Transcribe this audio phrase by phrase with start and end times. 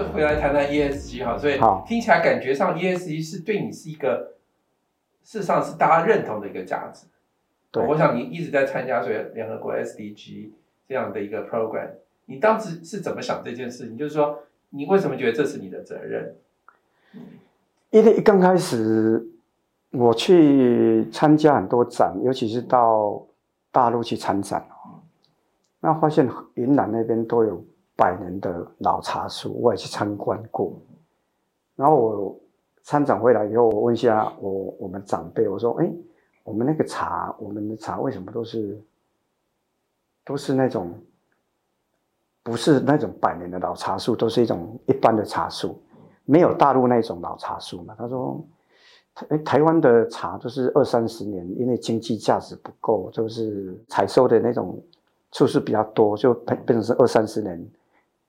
[0.00, 4.32] 就回来谈谈 ESG 哈，所以好听起来感觉上 ESG 是对你是一个，
[5.22, 7.06] 事实上是大家认同的一个价值。
[7.70, 10.50] 对我想你一直在参加所以联合国 SDG
[10.88, 11.90] 这样的一个 program，
[12.24, 13.96] 你当时是怎么想这件事情？
[13.96, 16.34] 就是说，你为什么觉得这是你的责任？
[17.90, 19.22] 因为一刚开始
[19.90, 23.26] 我去参加很多展，尤其是到
[23.70, 25.04] 大陆去参展哦，
[25.80, 27.62] 那发现云南那边都有
[28.00, 30.72] 百年的老茶树，我也去参观过。
[31.76, 32.40] 然后我
[32.82, 35.92] 参展回来以后，我问一下我我们长辈，我说：“哎，
[36.42, 38.80] 我们那个茶，我们的茶为什么都是
[40.24, 40.94] 都是那种
[42.42, 45.78] 不是那种百年的老茶树，都是一种一般的茶树？”
[46.24, 47.94] 没有大陆那种老茶树嘛？
[47.98, 48.40] 他说，
[49.14, 54.80] 台台湾的茶都是二三十年，因为经济价值不够，就是采收的那种
[55.32, 57.58] 次数比较多，就变变成是二三十年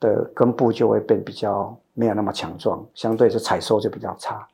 [0.02, 4.46] 的根部就会变比较没有那么强壮，相对是采收就比较差。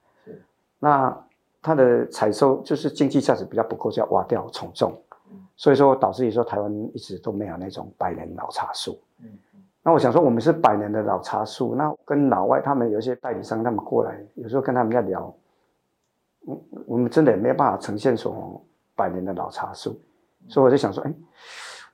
[0.77, 1.25] 那
[1.59, 4.93] 它的采收就是经济价值比较不够，就要挖掉重种，
[5.55, 8.99] 所以说导致于说台湾一直都没有那种百年老茶树。
[9.81, 15.33] 那我想说，我们是百年的老茶树，那跟老外他们有一些代理商他们过来，有时候跟他们在聊，
[16.41, 18.61] 我我们真的也没有办法呈现出
[18.97, 19.97] 百年的老茶树，
[20.49, 21.13] 所以我就想说，哎，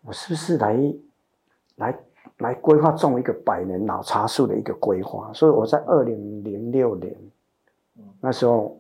[0.02, 0.94] 我是不是来
[1.76, 1.96] 来
[2.44, 5.32] 来规划种一个百年老茶树的一个规划？
[5.34, 7.16] 所以我在二零零六年
[8.20, 8.78] 那时候，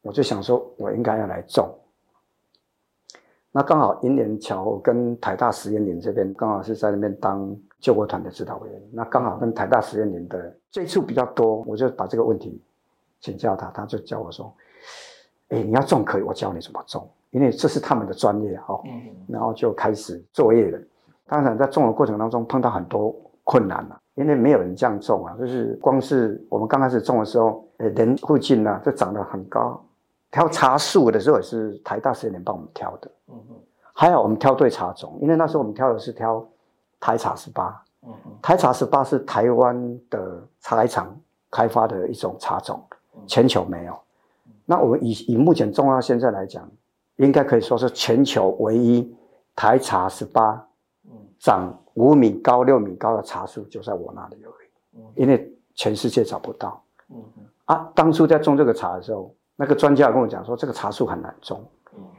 [0.00, 1.72] 我就想说，我应该要来种。
[3.52, 12.60] 那刚好银联桥跟台大实验林这边刚好是在那边当救国团的指导委员，那刚好跟台大实验林的接触比较多，我就把这个问题
[13.20, 14.52] 请教他，他就教我说
[15.50, 18.82] ：“哎，你要种可以，我教你怎么种，因为这是他们的专业哦。”
[19.28, 20.78] 然后就开始作业了。
[21.26, 29.82] 当然在种的过程当中碰到很多困难了，因为没有人这样种啊，就是光是我们刚开始种的时候，呃，人附近呢就长得很高。
[30.30, 33.56] 挑茶树的时候也是台大实验林帮我们挑的，嗯嗯，
[33.92, 36.44] 还好我们挑对茶种，因为那时候我们挑的是挑
[36.98, 41.16] 台茶十八，嗯嗯，台茶十八是台湾的茶来厂
[41.50, 42.82] 开发的一种茶种，
[43.26, 43.96] 全球没有。
[44.66, 46.68] 那我们以以目前种到现在来讲，
[47.16, 49.14] 应该可以说是全球唯一
[49.54, 50.66] 台茶十八，
[51.44, 56.82] 长五米高、六米高的茶树就在我那里而已，因为全世界找不到。
[57.66, 59.32] 啊，当初在种这个茶的时候。
[59.56, 61.64] 那个专家跟我讲说，这个茶树很难种，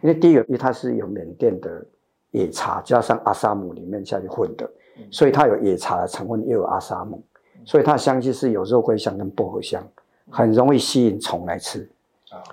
[0.01, 1.85] 因为第一个，因为它是有缅甸的
[2.31, 4.65] 野茶加上阿萨姆里面下去混的，
[5.11, 7.21] 所以它有野茶的成分，又有阿萨姆，
[7.65, 9.85] 所以它的香气是有肉桂香跟薄荷香，
[10.29, 11.85] 很容易吸引虫来吃。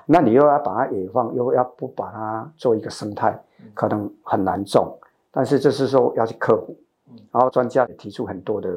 [0.04, 3.40] 那你又要把它野放，又要不把它做一个生态，
[3.74, 4.98] 可能很难种。
[5.32, 6.76] 但是这是说要去克服，
[7.32, 8.68] 然后专家也提出很多的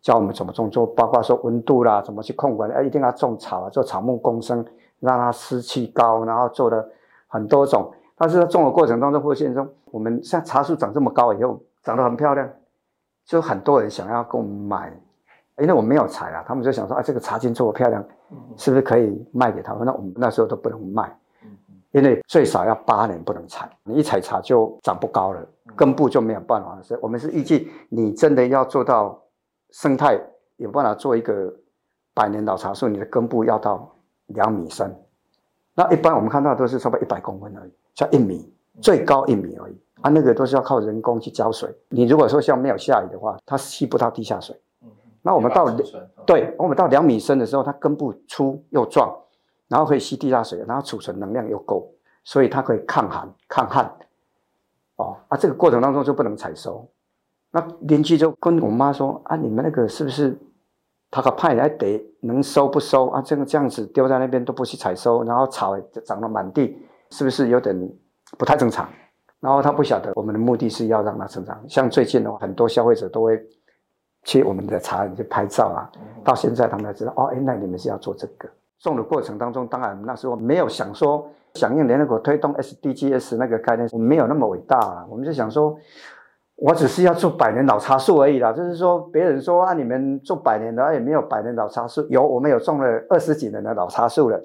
[0.00, 4.66] 教我们怎么种，做包括说温度啦，怎么去控管，哎，一定要种草啊，做草木共生。
[5.00, 6.86] 让它湿气高，然后做了
[7.26, 12.46] 很多种，但是在种的过程当中发现说，我们像茶树长这么高以后，长得很漂亮，
[13.24, 14.92] 就很多人想要跟我们买，
[15.56, 18.04] 因为我没有采啊，他们就想说，啊，这个茶茎做的漂亮，
[18.58, 19.86] 是不是可以卖给他们？
[19.86, 21.10] 那我们那时候都不能卖，
[21.92, 25.46] 因为最少要八年不能采，你一采茶就长不高了，
[25.76, 26.78] 根部就没有办法。
[26.82, 29.20] 所以我们是预计你真的要做到
[29.70, 30.20] 生态
[30.56, 31.52] 有办法做一个
[32.14, 33.94] 百年老茶树，你的根部要到。
[34.32, 34.96] 两米深，
[35.74, 38.48] 那一般我们看到都是差不多一百公分而已，像一米，
[38.80, 39.76] 最高一米而已。
[40.02, 41.68] 啊，那个都是要靠人工去浇水。
[41.88, 44.56] 你如果说像没有下雨的话，它吸不到地下水。
[45.20, 45.66] 那我们到
[46.24, 49.12] 对，我们到两米深的时候，它根部粗又壮，
[49.70, 51.90] 然后可以吸地下水，然后储存能量又够，
[52.24, 53.90] 所以它可以抗寒抗旱。
[54.96, 56.86] 哦，啊，这个过程当中就不能采收。
[57.52, 60.36] 那邻居就跟我妈说：“啊，你们那个是不是？”
[61.12, 63.20] 他个派来得能收不收啊？
[63.20, 66.80] 这个这样子丢在那边都不去采收，然后草长了满地，
[67.10, 67.76] 是不是有点
[68.38, 68.88] 不太正常？
[69.40, 71.60] 然后他不晓得我们的目的是要让它成长。
[71.68, 73.44] 像最近的话，很多消费者都会
[74.22, 75.90] 去我们的茶园去拍照啊。
[76.22, 78.48] 到现在他们才知道哦，原来你们是要做这个
[78.80, 85.06] 种的过程当中，当然那时候没有想说响应联合国推动 SDGs 那个概念，我们没有那么伟大啊。
[85.08, 85.78] 我们就想说。
[86.62, 94.38] 我只是要做百年老茶树而已啦，就是说别人说啊，你们做百年的也没有百年老茶树，有我们有种了二十几年的老茶树了。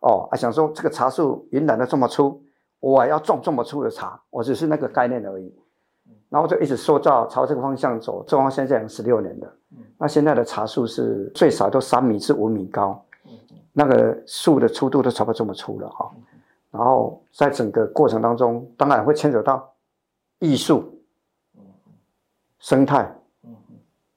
[0.00, 2.42] 哦，啊想说这个茶树云南的这么粗，
[2.80, 5.54] 我要种这么粗的茶，我只是那个概念而已。
[6.28, 9.48] 然后就一直塑造朝这个方向走，种到现在十六年的。
[9.98, 13.00] 那现在的茶树是最少都三米至五米高，
[13.76, 16.10] 那个树的粗度都差不多这么粗了哈。
[16.70, 19.72] 然后在整个过程当中，当然会牵扯到
[20.38, 20.92] 艺术。
[22.58, 23.08] 生态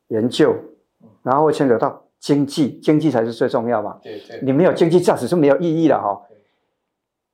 [0.07, 0.56] 研究，
[1.21, 4.00] 然然后会牵扯到经济，经济才是最重要嘛。
[4.01, 6.35] 对对，你没有经济价值是没有意义的哈、对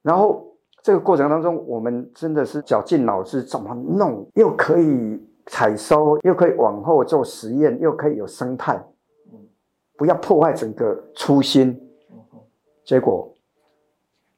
[0.01, 0.45] 然后
[0.83, 8.75] 这个过程当中，我们真的是绞尽脑汁怎么弄，又可以采收，又可以往后做实验，又可以有生态，
[9.31, 9.39] 嗯
[9.95, 11.81] 不要破坏整个初心。
[12.85, 13.27] 结果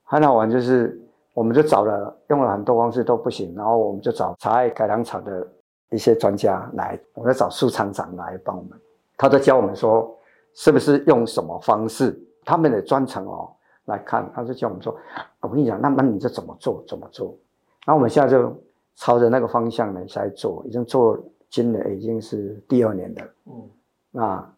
[0.04, 1.00] 很好玩，就是
[1.34, 5.46] 我们就找了用了很多方式都不行，然后我们就找茶叶改良厂的
[5.92, 8.72] 一些专家来，我们找苏厂长来帮我们，
[9.18, 10.18] 他就教我们说
[10.54, 13.52] 是不是用什么方式，他们的专程哦
[13.86, 14.98] 来看，他就教我们说，
[15.42, 17.38] 我跟你讲，那么你就怎么做怎么做，
[17.86, 18.56] 然后我们现在就
[18.96, 23.22] 朝着那个方向呢在做，已经做今年已经是第二年的。
[23.46, 23.70] 嗯
[24.10, 24.54] 那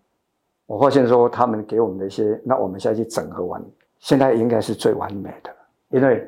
[0.68, 3.62] 我发现说他们给我们的一些，那我们现在去整合完，
[4.00, 5.56] 现在应该是最完美的，
[5.90, 6.28] 因为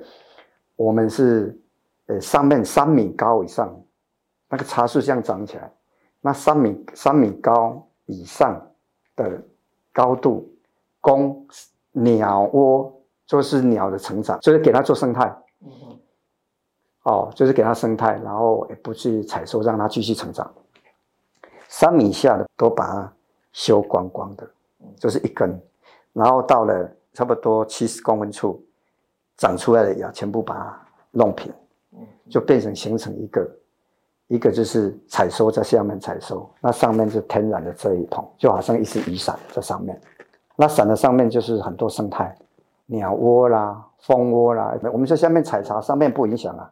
[0.75, 1.57] 我们是
[2.07, 3.73] 呃上面三米高以上，
[4.49, 5.71] 那个茶树这样长起来，
[6.19, 8.61] 那三米三米高以上
[9.15, 9.41] 的
[9.91, 10.49] 高度
[10.99, 11.47] 供
[11.91, 12.93] 鸟窝，
[13.25, 15.35] 就是鸟的成长，就是给它做生态。
[17.03, 20.53] 哦，就是给它生态，然后也不去采收，让它继续成长。
[21.67, 23.13] 三米以下的都把它
[23.53, 24.47] 修光光的，
[24.97, 25.59] 就是一根，
[26.13, 28.63] 然后到了差不多七十公分处，
[29.37, 30.81] 长出来的芽全部把它
[31.11, 31.51] 弄平，
[31.93, 31.99] 嗯
[32.29, 33.49] 就变成形成一个，
[34.27, 39.99] 一个就是采收在下面采收，那上面就天然的这一棚，就好像一只雨伞在上面，
[40.55, 42.35] 那伞的上面就是很多生态，
[42.85, 46.71] 鸟窝啦、蜂窝啦，我们在下面采茶，上面不影响啊。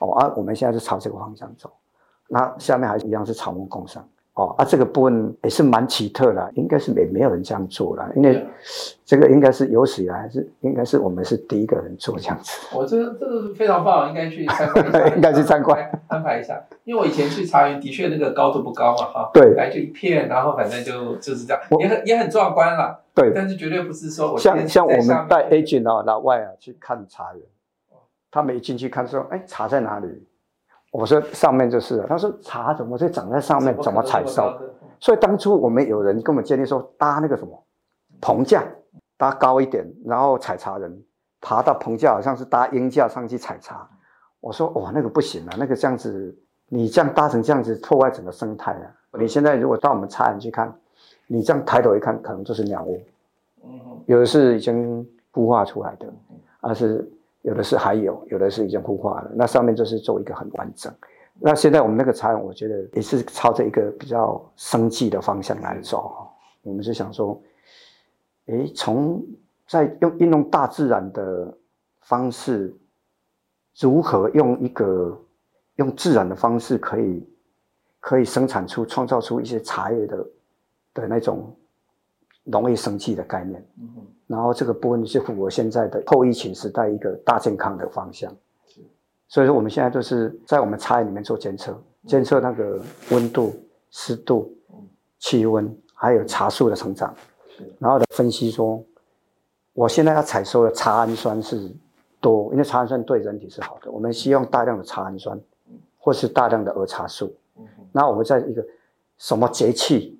[0.00, 1.72] 哦啊，我们现在是朝这个方向走，
[2.28, 4.00] 那下面还是一样是草木共生。
[4.38, 8.46] 哦啊，这个部分也是蛮奇特的，应该是没没有人这样做了，因为
[9.04, 12.52] 这个应该是有史以来是应该是我们是第一个人做这样子。
[12.72, 16.64] 我这这个非常棒，应该去参观一下， 应该去参观 安排一下。
[16.84, 22.96] 因为我以前去茶园，的确那个高度不高嘛，哈，对来就一片，然后反正就就是这样，也很也很壮观啦。
[23.12, 27.42] 对，但是绝对不是说我像像我们带 agent 啊，老外啊去看茶园，
[28.30, 30.06] 他们一进去看说，哎，茶在哪里？
[30.98, 32.06] 我说上面就是了。
[32.08, 33.72] 他说茶怎么会长在上面？
[33.80, 34.52] 怎么采收？
[34.98, 37.64] 所以当初我们有人跟我们建议说，搭那个什么
[38.20, 38.64] 棚架，
[39.16, 41.00] 搭高一点，然后采茶人
[41.40, 43.88] 爬到棚架，好像是搭鹰架上去采茶。
[44.40, 46.36] 我说哇，那个不行啊，那个这样子，
[46.68, 48.90] 你这样搭成这样子，破坏整个生态啊。
[49.20, 50.74] 你现在如果到我们茶园去看，
[51.28, 53.00] 你这样抬头一看，可能就是鸟屋，
[53.64, 53.70] 嗯
[54.06, 56.12] 有的是已经孵化出来的，
[56.60, 57.08] 而是
[57.42, 59.30] 有的是还有，有的是已经孵化了。
[59.34, 60.92] 那上面就是做一个很完整。
[61.40, 66.28] 那现在我们那个茶园，我觉得也是朝着一个比较生计的方向来走。
[66.62, 67.40] 我们是想说，
[68.46, 69.24] 诶，从
[69.66, 71.56] 在用运用大自然的
[72.00, 72.74] 方式，
[73.78, 75.16] 如何用一个
[75.76, 77.28] 用自然的方式可以
[78.00, 80.26] 可以生产出创造出一些茶叶的
[80.92, 81.54] 的那种
[82.48, 83.64] 农业生计的概念。
[83.80, 83.88] 嗯。
[84.26, 88.30] 然后这个部分是符合现在的后疫情时代一个大健康的方向。
[88.66, 88.80] 是。
[89.28, 92.80] 所以说我们现在都是在我们茶叶里面做监测，监测那个
[93.10, 93.54] 温度、
[93.90, 94.76] 湿度嗯、
[95.18, 97.14] 气温，还有茶树的成长，
[97.48, 97.62] 是。
[97.78, 98.82] 然后的分析说，
[99.72, 101.70] 我现在要采收的茶氨酸是
[102.20, 105.38] 多，因为茶氨酸对人体是好的，我们希望大量的茶氨酸，
[105.98, 107.32] 或是大量的儿茶素。
[107.92, 108.64] 那我们在一个
[109.16, 110.17] 什么节气，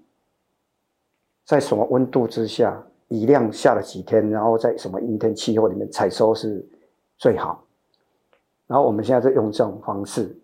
[1.49, 2.78] 在什么温度之下，
[3.09, 6.62] 雨量下了几天，然后在什么阴天气候里面采收是
[7.17, 7.64] 最好。
[8.67, 10.38] 然后我们现在在用这种方式，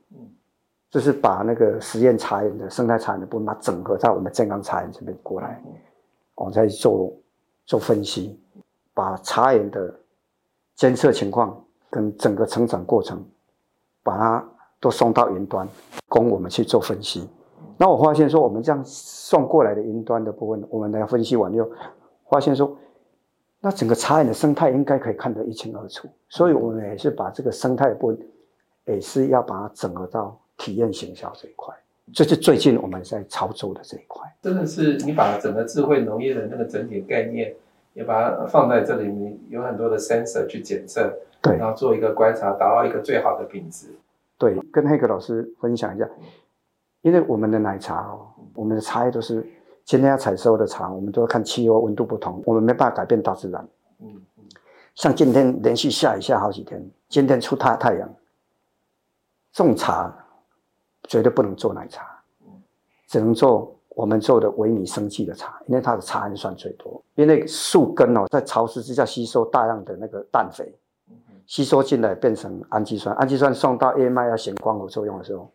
[0.89, 5.63] 就是把那个实验茶园的生态茶园的部分，把它整合在我们健康茶园这边过来，
[6.37, 7.15] 我再做
[7.67, 8.41] 做分析，
[8.95, 9.95] 把茶园的
[10.75, 13.23] 监测情况跟整个成长过程，
[14.03, 14.43] 把它
[14.81, 15.69] 都送到云端，
[16.09, 17.29] 供我们去做分析。
[17.77, 21.69] 那我发现说，我们这样送过来的云端的部分，我们来分析完以后，
[22.31, 22.77] 发现说，
[23.61, 26.09] 那整个茶园的生态应该可以看得一清二楚。
[26.29, 28.19] 所以我们也是把这个生态的部分，
[28.87, 31.75] 也是要把它整合到体验行销这一块。
[32.13, 34.23] 这是最近我们在操作的这一块。
[34.43, 37.55] 真的是你把整个智慧农业的那个整体概念，
[37.95, 43.89] 也把它放在这里面，有很多的 sensor 去检测，对然后做一个观察，达到一个最好的品质。
[44.37, 46.07] 对，跟黑格老师分享一下，
[47.05, 49.47] 因为我们的奶茶哦，我们的茶叶都是
[49.85, 53.69] 今天要采收的茶，我们都要看气候温度不同，我们没办法改变大自然。
[54.01, 54.21] 嗯
[54.95, 58.09] 像今天连续下雨下好几天，今天出大太阳，
[59.53, 60.11] 种茶
[61.03, 62.07] 绝对不能做奶茶，
[63.09, 67.03] 只能做我们做的维尼生技的茶，因为它的茶氨酸最多。
[67.17, 70.73] 因为树根哦，在潮湿之下吸收大量的那个氮肥，
[71.45, 75.51] 吸收进来变成氨基酸，氨基酸送到叶脉要显光合作用的时候，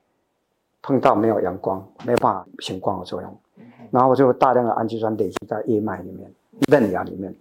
[0.81, 3.37] 碰到没有阳光，没有办法显光合作用，
[3.91, 6.31] 然后就有大量的氨基酸累积在叶脉里面、
[6.69, 7.33] 嫩芽里面。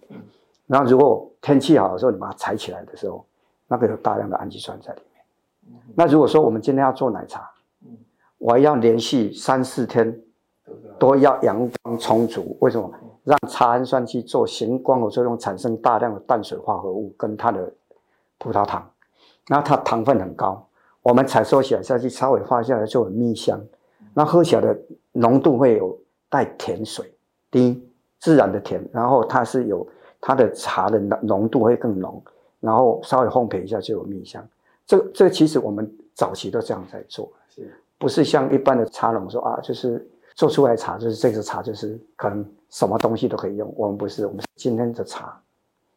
[0.67, 3.25] 然后如果天气好的时候，你把它采起来的时候，
[3.67, 5.79] 那个有大量的氨基酸在里面。
[5.95, 7.49] 那如果说我们今天要做奶茶，
[8.37, 10.21] 我要连续三四天
[10.97, 12.91] 都要阳光充足，为什么？
[13.25, 17.71] 让茶氨酸去做行光合作用，产生大量的淡水化合物跟它的
[18.37, 18.89] 葡萄糖，
[19.47, 20.65] 然后它糖分很高，
[21.09, 23.59] 我们采收起来下去稍微发下来就很蜜香，
[24.13, 24.79] 那喝起来的
[25.11, 25.97] 浓度会有
[26.29, 27.11] 带甜水，
[27.49, 27.83] 第一
[28.19, 29.85] 自然的甜，然后它是有
[30.21, 32.21] 它的茶的浓度会更浓，
[32.59, 34.47] 然后稍微烘焙一下就有蜜香。
[34.85, 42.45] 这这其实我们早期都这样在做，是不是像一般的茶农说啊，就是做出来茶就是这个茶就是可能。
[42.71, 45.41] 什么东西都可以用，我们不是，我们今天的茶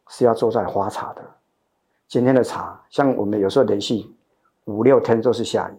[0.09, 1.21] 是要做在花茶的。
[2.07, 4.03] 今天的茶，像我们有时候连续
[4.65, 5.73] 五六天都是下雨，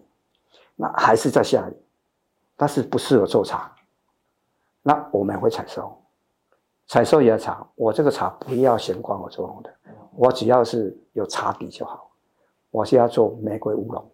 [0.75, 1.73] 那还是在下雨，
[2.55, 3.75] 但是不适合做茶。
[4.81, 5.95] 那我们会采收，
[6.87, 9.73] 采收也茶，我这个茶不要显光合作用的，
[10.15, 12.11] 我只要是有茶底就好。
[12.71, 14.11] 我是要做玫瑰乌龙、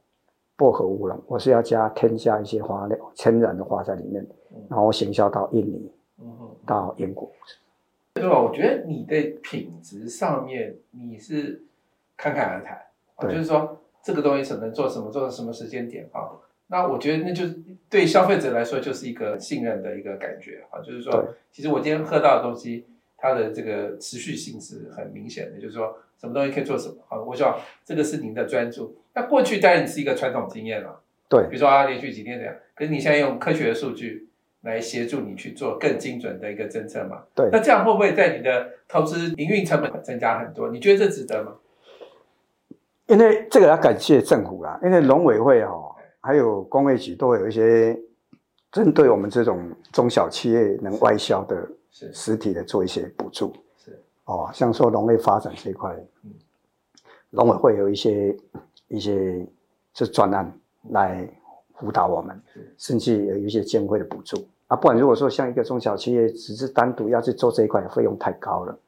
[0.56, 4.26] 薄荷乌龙，我是要加添加一些花料、天然的花在里面，
[4.70, 5.92] 然后行销到印尼。
[6.64, 7.32] 到英国，
[8.14, 8.40] 对吧？
[8.40, 11.66] 我觉得你的品质上面你是
[12.16, 12.80] 侃侃而谈，
[13.28, 16.30] 就是说这个东西只能做什么，做到什么时间点啊？
[16.68, 22.86] 那我觉得那就是对消费者来说就是一个信任的一个感觉啊，就是说，其实我今天喝到的东西，
[23.18, 27.22] 它的这个持续性是很明显的，就是说什么东西可以做什么啊？
[27.22, 28.98] 我想这个是您的专注。
[29.14, 34.28] 那过去当然是一个传统经验了，对，比如说啊，连续几天这样，可是你现在用科学的数据。
[34.64, 37.24] 来协助你去做更精准的一个侦测嘛？
[37.34, 37.50] 对。
[37.52, 40.70] 那这样会不会在你的投资营运成本增加很多？
[40.70, 41.56] 你觉得这值得吗？
[43.12, 48.00] 因为这个要感谢政府啦，因为农委会哦，还有工业局都会有一些
[48.72, 53.54] 针对我们这种中小企业能外销的实体的做一些补助。
[53.78, 54.02] 是。
[54.26, 56.32] 哦，像说农业发展这一块，嗯，
[57.30, 58.36] 农委会有一些
[58.88, 59.46] 一些
[59.94, 60.52] 这专案
[60.90, 61.30] 来。
[61.82, 62.40] 辅导我们，
[62.78, 64.38] 甚至有一些监会的补助
[64.68, 64.78] 啊。
[64.78, 68.80] 不然如果说像一个中小企业，只是单独要去做这一块，费用太高了。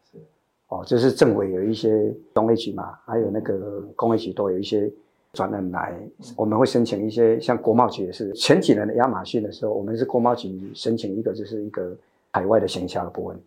[0.81, 4.91] 是哦，就是政委有一些农业局嘛，还有那个工业局都有一些
[5.33, 5.95] 转人来，
[6.35, 11.95] 我们会申请一些，像国贸局也是前几年的亚马逊的时候，我们是国贸局申请一个，就是一个
[12.31, 13.39] 海外的行销的部分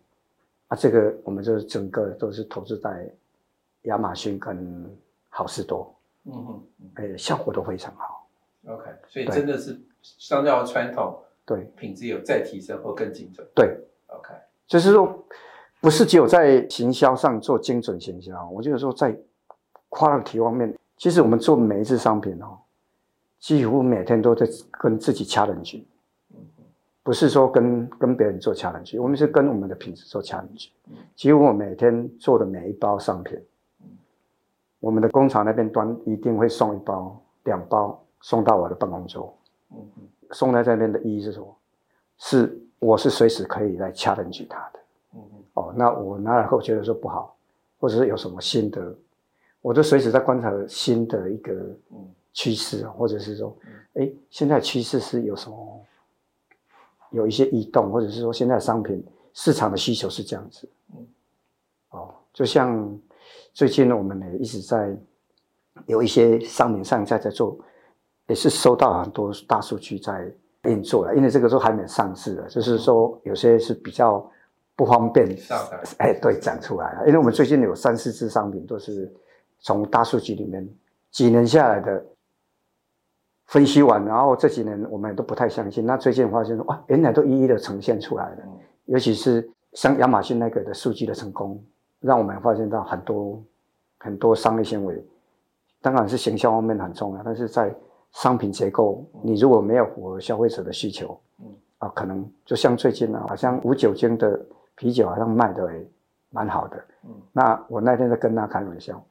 [0.67, 0.77] 啊。
[0.77, 3.09] 这个我们就是整个都是投资在
[3.83, 4.85] 亚马逊跟
[5.29, 5.93] 好事多，
[6.25, 8.27] 嗯嗯，哎，效果都非常好。
[8.67, 13.47] OK，所以真的是相较传统，对品质有再提升或更精准。
[13.55, 14.33] 对，OK，
[14.67, 15.25] 就是说
[15.79, 19.17] 不是只有在行销上做精准行销，我就是说在
[19.89, 22.57] quality 方面，其实我们做每一次商品哦，
[23.39, 25.87] 几乎每天都在跟自己掐人去，
[27.03, 30.71] 不是说跟跟别人做掐人去，我们是跟我们的品质做掐人去。
[31.15, 33.39] 几乎我每天做的每一包商品，
[34.79, 38.03] 我们的工厂那边端一定会送一包、两包。
[38.19, 39.31] 送到我的办公桌，
[40.31, 41.55] 送在这边的意义是什么？
[42.17, 44.76] 是我是随时可以来掐人去它的，
[45.57, 47.35] 哦，那我拿来后觉得说不好，
[47.79, 48.95] 或者是有什么新的，
[49.61, 51.53] 我就随时在观察新的一个
[52.31, 53.57] 趋势啊，或者是说，
[53.95, 55.85] 哎，现在趋势是有什么，
[57.09, 61.07] 有一些异动，或者是说现在商品市场的需求是这样子，嗯，
[61.89, 62.95] 哦，就像
[63.53, 64.95] 最近我们也一直在
[65.87, 67.57] 有一些商品上在在做。
[68.29, 70.29] 也是收到很多大数据在
[70.63, 74.29] 运作了，因为这个时候还没上市的，就是说有些是比较
[74.77, 75.27] 不方便，
[75.97, 77.07] 哎，对，讲出来了。
[77.07, 79.11] 因为我们最近有三四支商品都是
[79.59, 80.65] 从大数据里面
[81.09, 82.05] 几年下来的
[83.47, 88.37] 分析完，然后这几年我们都不太相信，那最近发现说哇，原来都一一的呈现出来了。
[88.85, 91.59] 尤其是像亚马逊那个的数据的成功，
[91.99, 93.43] 让我们发现到很多
[93.97, 95.03] 很多商业行为，
[95.81, 97.75] 当然是形销方面很重要，但是在
[98.11, 101.45] 商品结构，你如果没有符合消费者的需求，嗯
[101.79, 104.39] 啊，可能就像最近呢，好像无酒精的
[104.77, 105.85] 啤酒好像卖的也
[106.29, 109.03] 蛮好的，嗯，那我那天在跟他开玩笑，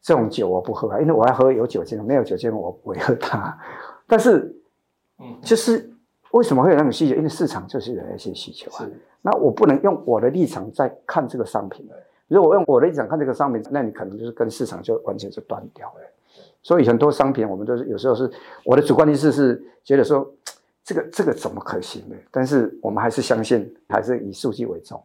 [0.00, 3.56] 这种酒我不喝啊，因为我要喝有酒精的，没有酒精我不会喝它。
[4.06, 4.56] 但是，
[5.18, 5.88] 嗯，就是
[6.32, 7.14] 为什么会有那种需求？
[7.14, 8.88] 因为市场就是有那些需求啊。
[9.20, 11.88] 那我不能用我的立场在看这个商品
[12.26, 16.00] 如果用我的立场看这个商品，那你可能就是跟市场就完全是断掉了。
[16.62, 18.30] 所以很多商品，我们都是有时候是
[18.64, 20.26] 我的主观意识是觉得说，
[20.84, 22.16] 这个这个怎么可行呢？
[22.30, 25.00] 但是我们还是相信，还是以数据为重。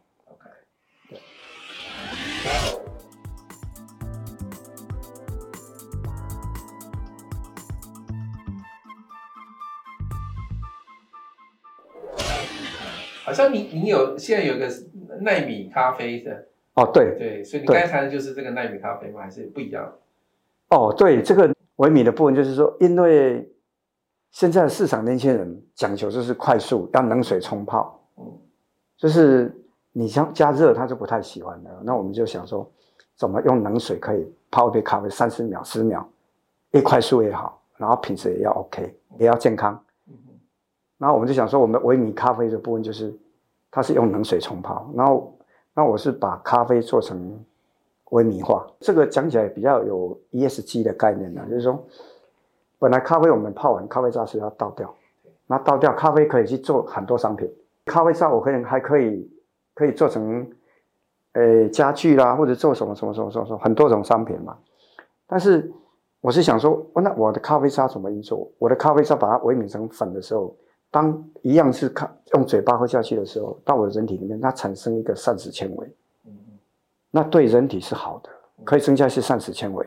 [13.24, 14.66] 好像你你有现在有个
[15.20, 19.20] 奈米咖啡的哦，对对，所以你对刚才谈的就是这个奈米咖啡吗？
[19.20, 19.92] 还是不一样？
[20.70, 23.48] 哦，对，这个微米的部分就是说，因为
[24.30, 28.24] 现在的市场年轻人讲求就是快速，要冷水冲泡，嗯
[28.96, 29.54] 就是
[29.92, 31.82] 你像加热，他就不太喜欢了。
[31.84, 32.70] 那我们就想说，
[33.16, 36.06] 怎么用冷水可以泡一杯咖啡三十秒、十秒，
[36.72, 39.72] 越快速越好，然后品质也要 OK，也要健康。
[40.08, 40.14] 嗯
[40.98, 43.16] 然后我们就想说，我们微米咖啡的部分就是，
[43.70, 45.32] 它是用冷水冲泡，然后
[45.72, 47.38] 那我是把咖啡做成
[48.10, 51.80] 微米化，这个讲起来比较有 ESG 的概念呢，就是说，
[52.78, 54.94] 本来咖啡我们泡完咖啡渣是要倒掉，
[55.46, 57.50] 那倒掉咖啡可以去做很多商品，
[57.86, 59.30] 咖啡渣我可能还可以
[59.74, 60.48] 可以做成，
[61.32, 64.56] 呃家具啦，或者做什么什么什么什么很多种商品嘛，
[65.26, 65.72] 但是
[66.20, 68.50] 我是想说，那我的咖啡渣怎么运作？
[68.58, 70.56] 我的咖啡渣把它微米成粉的时候。
[70.90, 75.94] 当一样是看用嘴巴喝下去的时候，到我的人体里面，它产生一个膳食纤维，
[77.10, 78.30] 那对人体是好的，
[78.64, 79.86] 可以增加一些膳食纤维，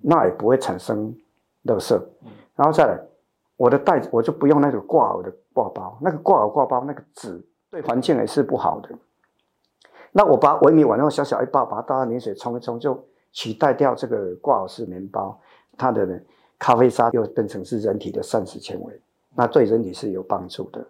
[0.00, 1.12] 那也不会产生
[1.66, 1.94] 垃圾。
[2.54, 2.98] 然后再来，
[3.56, 8.88] 我的袋子我就不用那个挂耳的挂包，那个挂耳挂包那个纸对环境也是不好的。
[10.12, 12.98] 那我把微米碗然后小小一包，把它倒到冷水冲一冲，就
[13.32, 15.38] 取代掉这个挂耳式棉包，
[15.76, 16.20] 它的
[16.58, 19.00] 咖啡渣又变成是人体的膳食纤维。
[19.34, 20.82] 那对人体是有帮助的。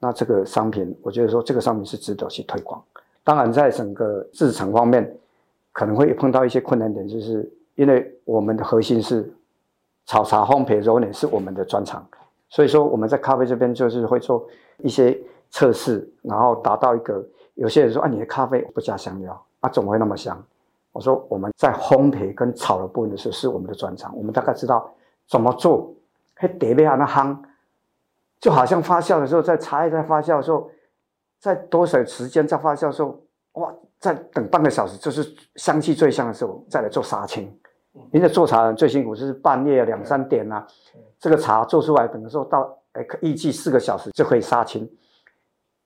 [0.00, 2.82] 那这个商品，我觉得说这个商品是值得去推广。
[3.22, 5.16] 当然，在整个制成方面，
[5.72, 9.32] 可能会碰到一些困难点，就是因为我们的核心是
[10.06, 12.06] 炒茶、烘焙、揉捻是我们的专长，
[12.48, 14.46] 所以说我们在咖啡这边就是会做
[14.78, 15.18] 一些
[15.50, 20.40] 测试，然后达到一个有些人说啊，你的咖啡不加香料啊，怎么会那么香？
[20.92, 24.92] 我说我们在烘焙跟炒的部分的时候是我们的专长，我们大概知道
[25.28, 25.92] 怎么做，
[26.34, 27.36] 还得要那夯。
[28.40, 30.70] 就好像发酵的时候，在茶叶在发酵的时候，
[31.40, 33.18] 在多少时间在发酵的时候，
[33.52, 37.50] 哇，在等半个小时，就是香气最香的时候，再来做杀青。
[38.12, 40.66] 因为做茶人最辛苦就是半夜两三点啊，
[41.18, 44.88] 这个茶做出来，等的时候到哎，预计四个小时就可以杀青，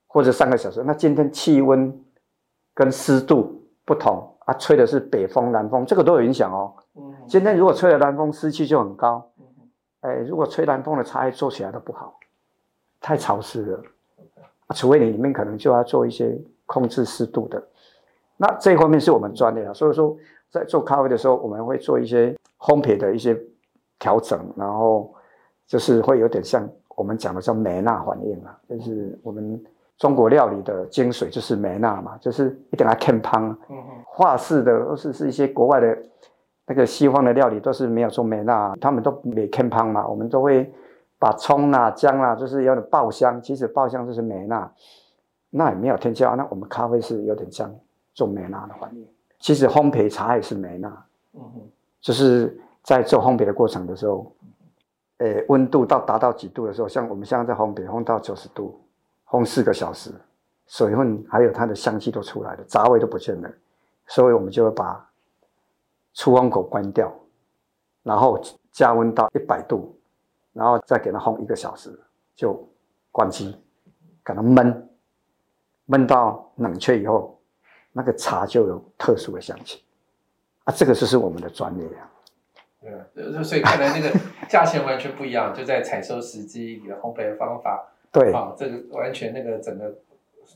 [0.07, 0.83] 或者三个小时。
[0.83, 1.93] 那今天气温
[2.73, 6.73] 跟湿度不同啊，吹的是北风南风，这个都有影响哦。
[6.95, 9.31] 嗯今天如果吹了南风，湿气就很高。
[10.01, 12.17] 哎，如果吹南风的茶叶做起来都不好。
[13.01, 13.83] 太潮湿了，
[14.75, 17.63] 除非你里面可能就要做一些控制湿度的，
[18.35, 20.17] 那这一方面是我们专业啊，所以说
[20.49, 23.39] 在做咖啡的时候，我们会做一些烘焙的一些
[23.97, 25.13] 调整，然后
[25.67, 29.63] 就是会有点像我们讲的叫梅纳反应啊，就是我们
[29.97, 33.57] 中国料理的精髓就是梅纳嘛，就是一定要看汤，
[34.05, 35.97] 化式的或是是一些国外的
[36.65, 40.71] 那个西方的料理都是没有做梅纳，他们都没看汤嘛，我们都会。
[41.21, 43.41] 把葱啊、姜啊，就是有点爆香。
[43.41, 44.71] 其实爆香就是梅纳，
[45.49, 46.29] 那也没有添加。
[46.29, 47.69] 那我们咖啡是有点像
[48.13, 49.05] 做梅纳的反应。
[49.39, 51.41] 其实烘焙茶也是梅纳，嗯，
[51.99, 54.31] 就是在做烘焙的过程的时候，
[55.17, 58.79] 呃，温度到达到几度的时候，像我们现在在烘焙，烘到九十度，
[59.25, 60.11] 烘四个小时，
[60.67, 63.49] 水分还有它的香气都出来了，杂味都不见了，
[64.07, 65.09] 所以我们就会把
[66.13, 67.13] 出风口关掉，
[68.03, 68.39] 然后
[68.71, 69.95] 加温到一百度。
[70.51, 71.97] 然后再给它烘一个小时，
[72.35, 72.67] 就
[73.11, 73.55] 关机，
[74.25, 74.75] 给它焖，
[75.87, 77.38] 焖到冷却以后，
[77.91, 79.83] 那个茶就有特殊的香气，
[80.63, 82.11] 啊，这个就是我们的专业啊。
[83.13, 89.93] 对，所以看来那个价钱完全不一样，就在采收时机、你的烘焙的方法，对，啊，这个完全那个整个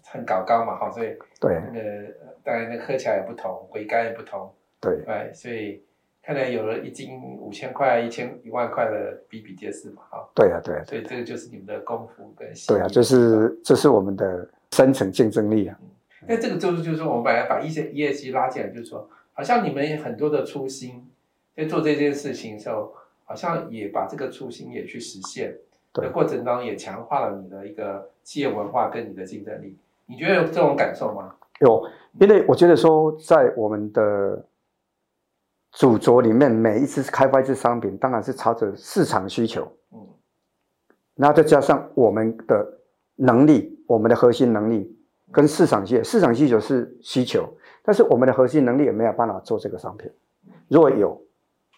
[0.06, 5.84] 很搞高嘛，哈，所以对，那个当然那个喝起来也不同，回甘也不同，对，哎，所以。
[6.26, 10.26] 看来有了一斤五千块、一千一万块的比比皆是嘛，哈。
[10.34, 10.84] 对啊，对啊。
[10.86, 12.48] 所以这个就是你们的功夫跟。
[12.65, 15.78] 对啊，这是这是我们的深层竞争力啊。
[16.28, 21.06] 那这个就是就是说，我们本来把一些 ESG 拉进来，就是说，好像你们很多的初心
[21.56, 22.94] 在做这件事情的时候，
[23.26, 25.56] 好像也把这个初心也去实现。
[25.94, 29.78] 的过程当中也强化了你的一个企业文化跟你的竞争力。
[30.06, 31.36] 你觉得有这种感受吗？
[31.60, 31.88] 有，
[32.20, 34.46] 因为我觉得说在我们的。
[35.76, 40.08] 主轴里面每一次开发一次商品，当然是朝着市场需求，嗯，
[41.16, 42.78] 然后再加上我们的
[43.16, 44.96] 能力，我们的核心能力
[45.34, 47.46] 跟市场需求，市场需求是需求，
[47.84, 50.10] 但是我们的核心能力也没有办法做这个商品。
[50.69, 51.19] 如果有，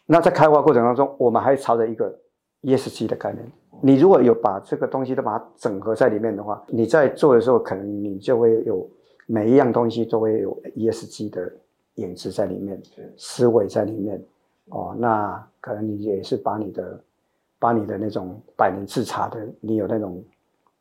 [0.05, 2.13] 那在开发过程当中，我们还朝着一个
[2.61, 3.43] ESG 的概念。
[3.81, 8.87] 你如果有把这个东西都把它整合在里面的话，你在做的时候，可能你就会有
[9.25, 11.51] 每一样东西都会有 ESG 的。
[11.95, 12.77] 影子在里面，
[13.15, 14.21] 思维在里面，
[14.67, 17.01] 哦，那可能你也是把你的，
[17.57, 20.21] 把你的那种百年制茶的，你有那种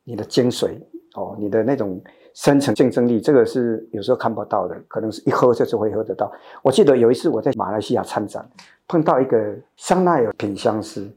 [0.03, 0.71] 你的精髓，
[1.15, 2.03] 哦，你的那种
[2.35, 6.31] 深层竞争力，这个是有时候看不到的，可能是一喝就是会喝得到。
[6.63, 8.45] 我记得有一次我在马来西亚参展，
[8.89, 11.09] 碰到一个香奈儿品香师，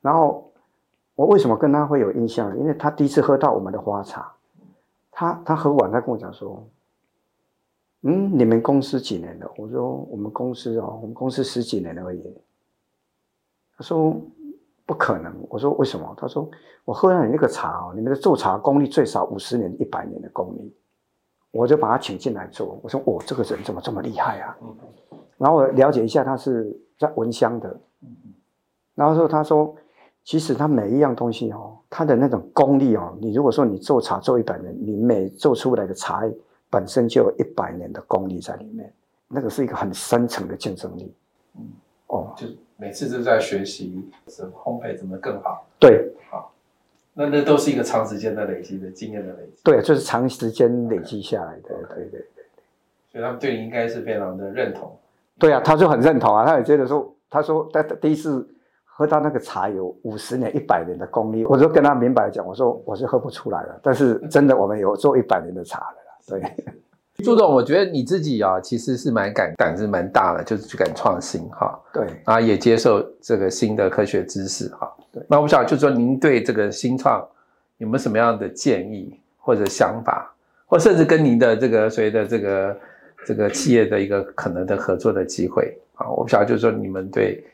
[0.00, 0.50] 然后
[1.14, 2.58] 我为什么跟他会有印象？
[2.58, 4.32] 因为他第一次喝到我们的花茶，
[5.10, 6.66] 他他喝完，他跟我讲说
[8.02, 12.22] ：“嗯，你们公司几年了？”我说：“我们公司哦，我们公司十几年了而已。”
[13.76, 14.16] 他说。
[14.84, 16.14] 不可能，我说为什么？
[16.16, 16.48] 他说
[16.84, 20.74] 我喝了你那个茶哦，你们的做茶功力最少五十年、一百年的功力，
[21.50, 22.78] 我就把他请进来做。
[22.82, 24.56] 我说我这个人怎么这么厉害啊？
[25.38, 27.80] 然后我了解一下，他是在闻香的。
[28.94, 29.74] 然后说他说，
[30.24, 36.22] 其实他每一样东西哦，他的那种功力哦，你如果说你做茶做一百年，你每做出来的茶
[36.68, 38.92] 本身就有一百年的功力在里面，
[39.28, 41.14] 那个是一个很深层的竞争力。
[41.56, 41.68] 嗯，
[42.12, 42.46] 哦，就。
[42.78, 45.64] 每次都在学习怎么烘焙怎么更好。
[45.78, 46.52] 对，好，
[47.14, 49.62] 那那都是一个长时间的累积的经验的累积。
[49.62, 51.68] 对，就是长时间累积下来的。
[51.94, 52.26] 对对对
[53.12, 54.98] 所以他们对你应该是非常的认同。
[55.38, 58.44] 对啊，他就很认同啊，他也觉得说，他说他第一次
[58.84, 65.96] 喝到那个茶有五十年、一百年的功力，我就跟他明白讲，我说我是喝不出来了，但是真的我们有做一百年的茶了，
[66.26, 66.42] 对。
[67.18, 71.78] 朱总，我觉得你自己啊，其实是蛮敢胆子蛮大的，就是去敢创新哈。
[71.92, 74.90] 对，啊，也接受这个新的科学知识哈。
[75.12, 77.22] 对，那我想就说您对这个新创
[77.76, 80.34] 有没有什么样的建议或者想法，
[80.66, 82.80] 或甚至跟您的这个所谓的这个
[83.26, 86.08] 这个企业的一个可能的合作的机会啊？
[86.10, 87.44] 我不晓得就是说你们对，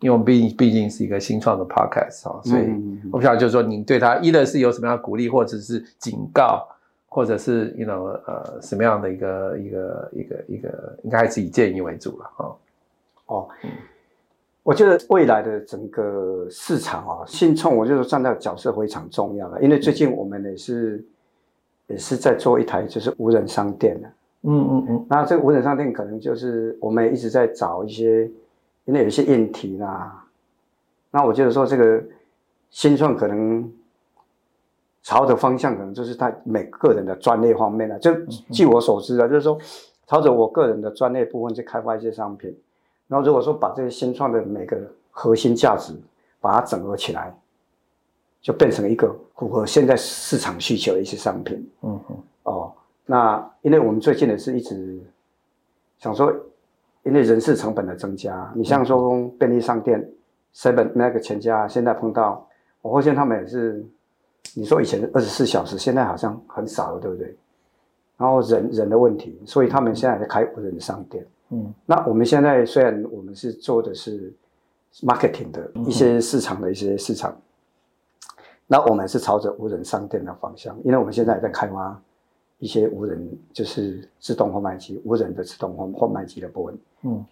[0.00, 2.68] 因为我们毕毕竟是一个新创的 podcast 啊，所以
[3.10, 6.68] 我不晓得就是说您对他一的是有什么样的鼓励或者是警告。
[7.16, 12.52] 或者是，you know，呃，什么样的一个一个一个一个，应该还是以建议为主了啊。
[13.24, 13.48] 哦，
[14.62, 21.02] 我觉得未来的整个市场啊，新创，我就是站在角色非常重要的，因为最近我们也是
[21.86, 24.08] 也是在做一台就是无人商店的。
[24.42, 25.06] 嗯嗯嗯。
[25.08, 28.30] 那这个无人商店可能就是我们一直在找一些，
[28.84, 30.22] 因为有一些问题啦。
[31.10, 32.04] 那我觉得说这个
[32.68, 33.72] 新创可能。
[35.06, 38.12] 朝着方向可能就是他每个人的专业方面了，就
[38.50, 39.56] 据我所知啊，就是说
[40.04, 42.52] 朝着我个人的专业部分去开发一些商品，
[43.06, 44.76] 然后如果说把这些新创的每个
[45.12, 45.94] 核心价值
[46.40, 47.32] 把它整合起来，
[48.42, 51.70] 就变成一个符合现在市场需求的一些商品。
[51.82, 52.16] 嗯哼。
[52.42, 52.72] 哦，
[53.04, 54.98] 那因为我们最近也是一直
[56.00, 56.34] 想说，
[57.04, 60.04] 因为人事成本的增加，你像说便利商店
[60.52, 62.44] ，seven 那个全家现在碰到，
[62.82, 63.86] 我发现他们也是。
[64.58, 67.36] 你说以前二十四小时，现在好像很少了，对不对？
[68.16, 71.26] 然后人人的问题，所以他们现在在开无人商店。
[71.50, 74.32] 嗯，那我们现在虽然我们是做的是
[75.02, 77.38] marketing 的一些市场的一些市场，
[78.66, 82.02] 那我们是朝着无人商店的方向，因为我们现在在开发
[82.58, 86.78] 一些无人，就是自动贩卖机、无人的自动贩贩卖机的部分。
[87.02, 87.22] 嗯，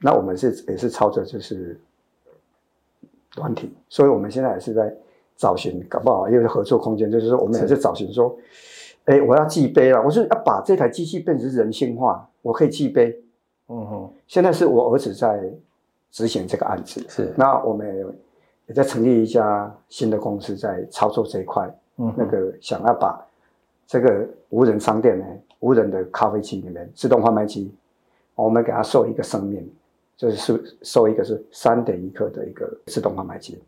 [0.00, 1.80] 那我们是也是朝着就是
[3.36, 4.92] 软体，所以我们现在也是在。
[5.36, 8.36] 找寻搞不好也有合作空间，就是说我们也是找寻说，
[9.04, 13.20] 哎，我要记杯了，我是要把这台机器变成人性化，我可以记杯。
[13.68, 15.50] 嗯哼，现在是我儿子在
[16.10, 17.32] 执行这个案子，是。
[17.36, 18.14] 那我们
[18.66, 21.68] 也在成立一家新的公司，在操作这一块。
[21.96, 23.24] 嗯，那个想要把
[23.86, 25.24] 这个无人商店呢，
[25.60, 27.72] 无人的咖啡机里面自动贩卖机，
[28.34, 29.70] 我们给它授一个生命，
[30.16, 33.58] 就是授一个是三点一克的一个自动贩卖机。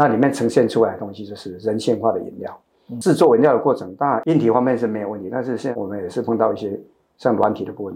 [0.00, 2.58] 那里面呈现出来的东西就是人性化的饮料，
[3.02, 6.80] 制作饮料的过程，当然硬体方面是没有问题，但是现在我们也是碰到一些
[7.18, 7.94] 像软体的部分，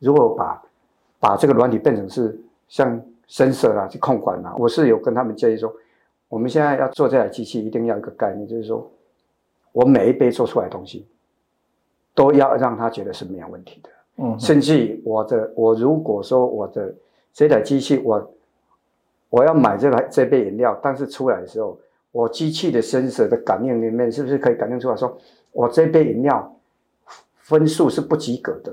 [0.00, 0.60] 如果把
[1.20, 2.36] 把这个软体变成是
[2.66, 5.72] 像深色啦去控管啦，我是有跟他们建议说，
[6.28, 8.90] 我们现在要做这台机器，一定要一个概念，就是说
[9.70, 11.06] 我每一杯做出来的东西，
[12.16, 16.92] 都要让他觉得是没有问题的，嗯，甚至我的我如果说我的
[17.32, 18.28] 这台机器我。
[19.34, 21.76] 我要买这台这杯饮料，但是出来的时候，
[22.12, 25.18] 我机器的声色的感应里面是不是可以感应出来说，
[25.50, 26.54] 我这杯饮料
[27.38, 28.72] 分数是不及格的？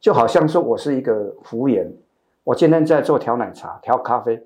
[0.00, 1.88] 就好像说我是一个服务员，
[2.42, 4.44] 我今天在做调奶茶、调咖啡，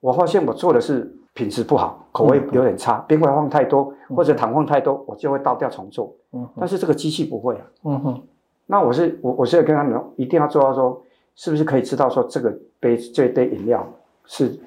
[0.00, 6.12] 我发现我做的是品质不好，口味有点差，冰块放太多或者糖放太多，我就会倒掉重做。
[6.32, 7.62] 嗯，但是这个机器不会啊。
[7.84, 8.22] 嗯哼，
[8.66, 11.00] 那我是我我是要跟他们一定要做到说，
[11.36, 13.86] 是不是可以知道说这个杯这杯饮料
[14.24, 14.58] 是。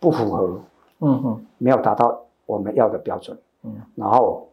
[0.00, 0.60] 不符合，
[1.00, 4.48] 嗯哼，没有达到我们要的标准，嗯，然后，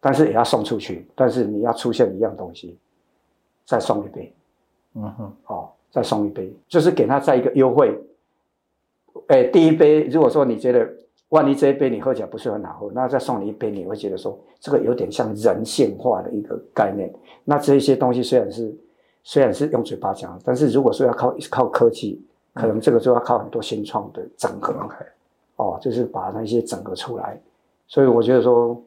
[0.00, 2.76] 但是也要送出去，但是你要出现一样东西，
[3.64, 4.32] 再送一杯，
[4.94, 7.98] 嗯哼，哦，再送一杯，就是给他再一个优惠，
[9.28, 10.88] 哎，第一杯如果说你觉得
[11.30, 17.10] 万一这一杯你喝起来不是很好喝，那再送你一杯，你会觉得说这个有点像人性化的一个概念。
[17.44, 18.74] 那这些东西虽然是
[19.24, 22.20] 虽然是用嘴巴讲，但是如果说要靠靠科技，
[22.54, 24.74] 可能这个就要靠很多新创的整合。
[25.56, 27.40] 哦，就是把那些整合出来。
[27.86, 28.80] 所以我觉得说，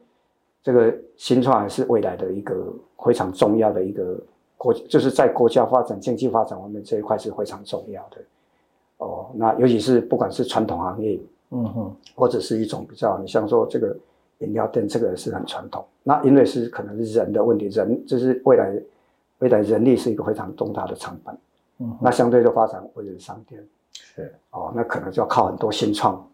[0.62, 2.72] 这个新创还是未来的一个
[3.04, 4.18] 非常重要的一个
[4.56, 8.16] 国，就是在国家发展、经济发展方面这一块是非常重要的。
[8.98, 11.20] 哦，那尤其是不管是传统行业。
[11.50, 13.96] 嗯哼，或者是一种比较，你像说这个
[14.38, 15.86] 饮料店，这个是很传统。
[16.02, 18.82] 那因为是可能是人的问题，人就是未来
[19.38, 21.38] 未来人力是一个非常重大的成本。
[21.78, 23.62] 嗯，那相对的发展为人商店
[23.92, 24.32] 是。
[24.50, 26.28] 哦，那可能就要靠很多新创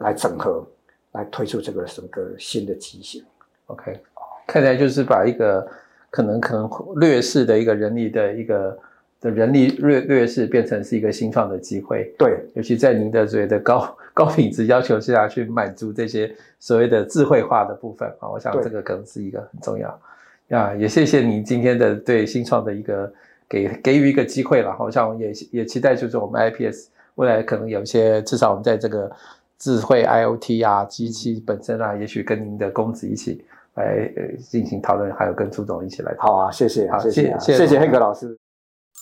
[0.00, 0.64] 来整合，
[1.12, 3.24] 来推出这个整个新的机型。
[3.66, 4.00] OK，
[4.46, 5.66] 看起来就是把一个
[6.10, 8.78] 可能可能劣势的一个人力的一个。
[9.22, 20.00] 的人力劣劣势变成是一个新创的机会，对，尤其在您的所谓的高 高品质要求之下去满足这些所谓的智慧化的部分啊，我想这个可能是一个很重要。
[20.48, 20.74] 啊。
[20.74, 23.12] 也谢谢你今天的对新创的一个
[23.50, 29.10] 给给予一个机会了，好像也也期待就是我们 IPS 未来可能有一些至少我们在这个
[29.58, 34.08] 智慧 IOT 啊机器本身啊，也许跟您的公子一起来
[34.38, 36.14] 进行讨论，还有跟朱总一起来。
[36.18, 38.38] 好啊，谢谢，好，谢谢，谢谢黑格老师。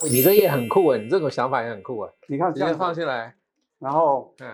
[0.05, 0.97] 你这也很酷啊！
[0.97, 2.11] 你这种想法也很酷啊！
[2.29, 3.35] 你看，直接放进来，
[3.81, 4.49] 然后，嗯，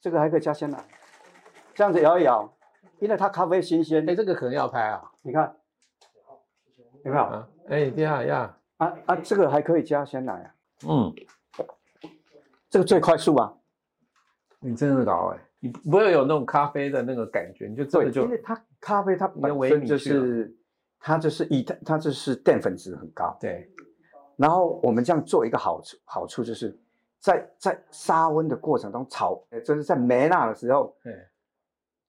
[0.00, 0.78] 这个还可以加鲜奶，
[1.74, 2.52] 这样子摇一摇，
[2.98, 4.06] 因为它咖啡新鲜。
[4.06, 5.02] 哎，这个可能要拍啊！
[5.22, 5.56] 你看，
[7.04, 7.24] 有没有？
[7.24, 10.54] 啊，哎，这样呀，啊啊，这个还可以加鲜奶啊！
[10.88, 11.14] 嗯，
[12.70, 13.54] 这个最快速啊！
[14.58, 20.56] 你真的搞哎，你不会有那种咖啡的那个感觉，你就这个就因为它咖啡它本身就是
[20.98, 23.70] 它就是以它它就是淀粉质很高，对。
[24.36, 26.74] 然后我们这样做一个好处，好处就是
[27.18, 31.14] 在在杀温的过程中炒，就是在梅纳的时候，对，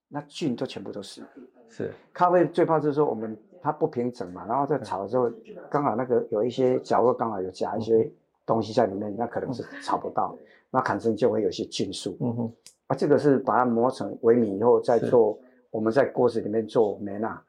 [0.08, 1.22] 那菌都全部都是。
[1.70, 5.32] 是咖啡最怕就是说我们它不平整嘛，然后在炒的时候
[5.70, 8.12] 刚好那个有一些角落刚好有夹一些
[8.46, 10.36] 东西在里面，那可能是炒不到，
[10.70, 12.18] 那产生就会有一些菌素。
[12.20, 12.54] 嗯哼，
[12.88, 15.38] 啊，这个是把它磨成微米以后再做，
[15.70, 17.42] 我们在锅子里面做梅纳。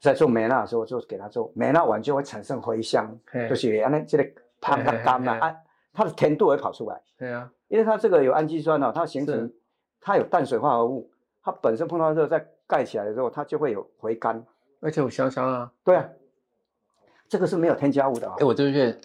[0.00, 3.12] 在做梅纳的时候，就给它做梅纳完就会产生茴香，
[3.48, 4.24] 就是安那这个
[4.60, 5.56] 它它干嘛啊？
[5.92, 7.00] 它的甜度会跑出来。
[7.16, 9.52] 对啊，因为它这个有氨基酸哦，它形成
[10.00, 11.10] 它有淡水化合物，
[11.42, 14.40] 它本身碰到热再盖起来的时候，它就会有回甘，
[14.80, 15.72] 而且有香香啊。
[15.84, 16.08] 对啊，
[17.28, 18.36] 这个是没有添加物的啊。
[18.38, 19.00] 哎，我这边，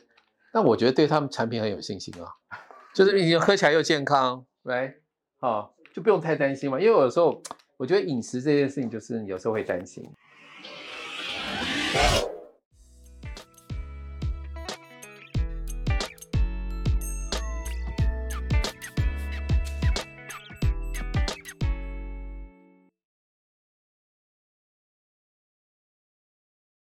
[0.54, 2.28] 那我觉得对他们产品很有信心啊，
[2.94, 4.96] 就是已经喝起来又健康，来，
[5.40, 6.80] 好，就不用太担心嘛。
[6.80, 7.42] 因为有时候
[7.78, 10.04] 我觉得饮食这件事情，就是有时候会担心。